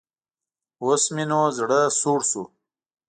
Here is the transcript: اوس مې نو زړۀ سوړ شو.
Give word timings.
اوس 0.83 1.03
مې 1.13 1.23
نو 1.29 1.41
زړۀ 1.57 1.81
سوړ 1.99 2.19
شو. 2.29 2.43